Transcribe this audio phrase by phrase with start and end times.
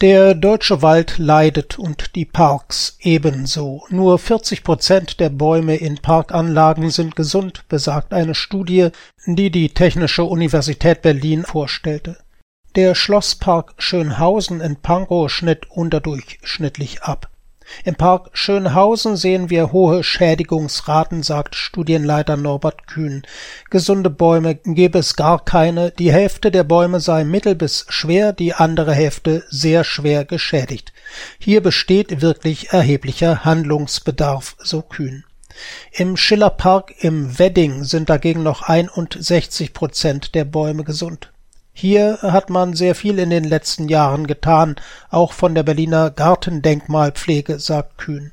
[0.00, 3.84] Der deutsche Wald leidet und die Parks ebenso.
[3.90, 8.88] Nur 40 Prozent der Bäume in Parkanlagen sind gesund, besagt eine Studie,
[9.26, 12.16] die die Technische Universität Berlin vorstellte.
[12.76, 17.28] Der Schlosspark Schönhausen in Pankow schnitt unterdurchschnittlich ab.
[17.84, 23.22] Im Park Schönhausen sehen wir hohe Schädigungsraten, sagt Studienleiter Norbert Kühn.
[23.70, 28.54] Gesunde Bäume gäbe es gar keine, die Hälfte der Bäume sei mittel bis schwer, die
[28.54, 30.92] andere Hälfte sehr schwer geschädigt.
[31.38, 35.24] Hier besteht wirklich erheblicher Handlungsbedarf, so Kühn.
[35.92, 41.32] Im Schillerpark im Wedding sind dagegen noch 61 Prozent der Bäume gesund.
[41.80, 44.76] Hier hat man sehr viel in den letzten Jahren getan,
[45.08, 48.32] auch von der Berliner Gartendenkmalpflege, sagt Kühn.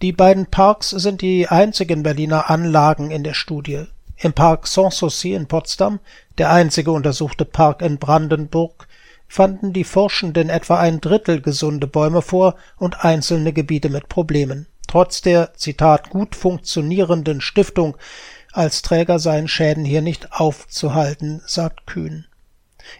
[0.00, 3.84] Die beiden Parks sind die einzigen Berliner Anlagen in der Studie.
[4.16, 6.00] Im Park Sanssouci in Potsdam,
[6.38, 8.88] der einzige untersuchte Park in Brandenburg,
[9.28, 14.66] fanden die Forschenden etwa ein Drittel gesunde Bäume vor und einzelne Gebiete mit Problemen.
[14.88, 17.98] Trotz der, Zitat, gut funktionierenden Stiftung
[18.54, 22.24] als Träger seien Schäden hier nicht aufzuhalten, sagt Kühn.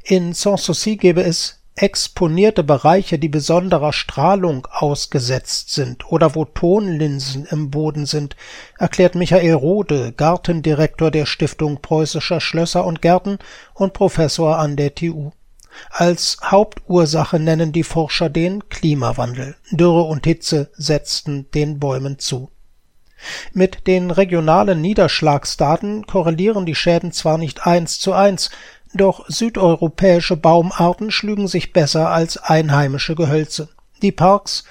[0.05, 7.71] In Sanssouci gäbe es exponierte Bereiche, die besonderer Strahlung ausgesetzt sind oder wo Tonlinsen im
[7.71, 8.35] Boden sind,
[8.79, 13.39] erklärt Michael Rode, Gartendirektor der Stiftung Preußischer Schlösser und Gärten
[13.75, 15.33] und Professor an der TU.
[15.91, 19.57] Als Hauptursache nennen die Forscher den Klimawandel.
[19.71, 22.51] Dürre und Hitze setzten den Bäumen zu.
[23.53, 28.51] Mit den regionalen Niederschlagsdaten korrelieren die Schäden zwar nicht eins zu eins,
[28.95, 33.69] doch südeuropäische Baumarten schlügen sich besser als einheimische Gehölze.
[34.03, 34.65] Die Parks,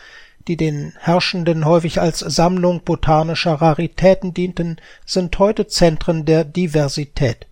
[0.47, 7.47] die den Herrschenden häufig als Sammlung botanischer Raritäten dienten, sind heute Zentren der Diversität.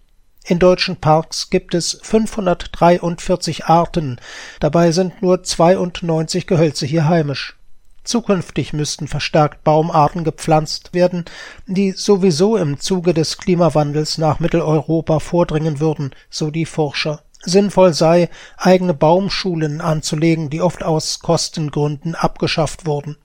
[0.45, 4.20] In deutschen Parks gibt es 543 Arten,
[4.59, 7.55] dabei sind nur 92 Gehölze hier heimisch.
[8.04, 11.26] Zukünftig müssten verstärkt Baumarten gepflanzt werden,
[11.68, 17.22] die sowieso im Zuge des Klimawandels nach Mitteleuropa vordringen würden, so die Forscher.
[17.45, 23.17] Sinnvoll sei, eigene Baumschulen anzulegen, die oft aus Kostengründen abgeschafft wurden.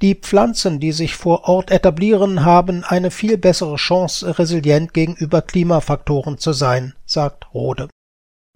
[0.00, 6.38] Die Pflanzen, die sich vor Ort etablieren, haben eine viel bessere Chance, resilient gegenüber Klimafaktoren
[6.38, 7.88] zu sein, sagt Rode.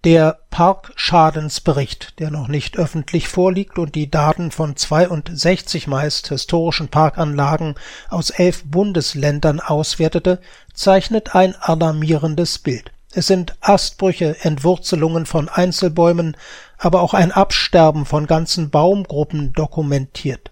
[0.03, 7.73] Der Parkschadensbericht, der noch nicht öffentlich vorliegt und die Daten von 62 meist historischen Parkanlagen
[8.09, 10.39] aus elf Bundesländern auswertete,
[10.73, 12.91] zeichnet ein alarmierendes Bild.
[13.11, 16.37] Es sind Astbrüche, Entwurzelungen von Einzelbäumen,
[16.77, 20.51] aber auch ein Absterben von ganzen Baumgruppen dokumentiert.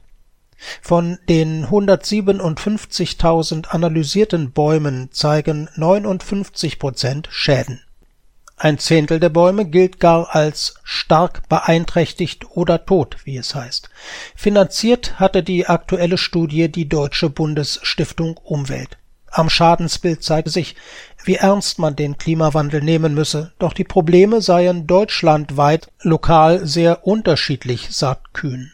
[0.82, 7.82] Von den 157.000 analysierten Bäumen zeigen 59 Prozent Schäden.
[8.58, 13.90] Ein Zehntel der Bäume gilt gar als stark beeinträchtigt oder tot, wie es heißt.
[14.34, 18.98] Finanziert hatte die aktuelle Studie die Deutsche Bundesstiftung Umwelt.
[19.30, 20.78] Am Schadensbild zeige sich,
[21.26, 27.90] wie ernst man den Klimawandel nehmen müsse, doch die Probleme seien deutschlandweit lokal sehr unterschiedlich,
[27.92, 28.72] sagt Kühn.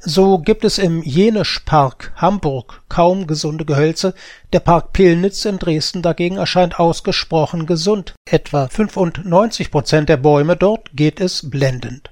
[0.00, 4.14] So gibt es im Jenischpark Hamburg kaum gesunde Gehölze,
[4.52, 8.14] der Park Pillnitz in Dresden dagegen erscheint ausgesprochen gesund.
[8.24, 12.10] Etwa 95 Prozent der Bäume dort geht es blendend.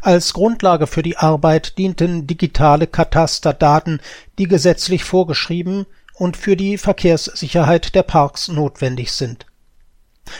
[0.00, 4.00] Als Grundlage für die Arbeit dienten digitale Katasterdaten,
[4.38, 9.46] die gesetzlich vorgeschrieben und für die Verkehrssicherheit der Parks notwendig sind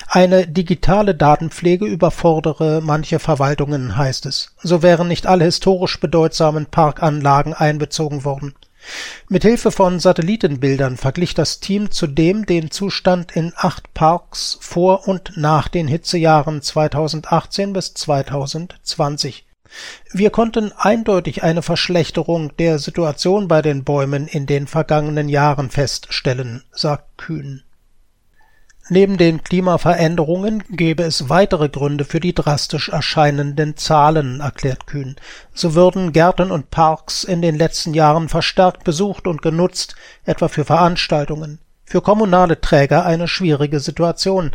[0.09, 4.55] eine digitale Datenpflege überfordere manche Verwaltungen, heißt es.
[4.63, 8.55] So wären nicht alle historisch bedeutsamen Parkanlagen einbezogen worden.
[9.29, 15.33] Mit Hilfe von Satellitenbildern verglich das Team zudem den Zustand in acht Parks vor und
[15.37, 19.47] nach den Hitzejahren 2018 bis 2020.
[20.13, 26.63] Wir konnten eindeutig eine Verschlechterung der Situation bei den Bäumen in den vergangenen Jahren feststellen,
[26.71, 27.63] sagt Kühn.
[28.91, 35.17] Neben den Klimaveränderungen gäbe es weitere Gründe für die drastisch erscheinenden Zahlen, erklärt Kühn.
[35.55, 39.95] So würden Gärten und Parks in den letzten Jahren verstärkt besucht und genutzt,
[40.25, 41.61] etwa für Veranstaltungen.
[41.87, 44.51] Für kommunale Träger eine schwierige Situation.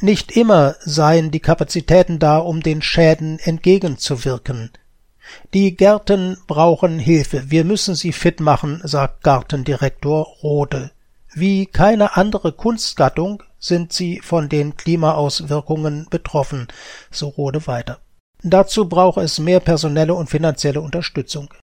[0.00, 4.70] Nicht immer seien die Kapazitäten da, um den Schäden entgegenzuwirken.
[5.54, 7.50] Die Gärten brauchen Hilfe.
[7.50, 10.90] Wir müssen sie fit machen, sagt Gartendirektor Rode.
[11.32, 16.66] Wie keine andere Kunstgattung sind sie von den Klimaauswirkungen betroffen,
[17.10, 18.00] so Rode weiter.
[18.42, 21.54] Dazu brauche es mehr personelle und finanzielle Unterstützung.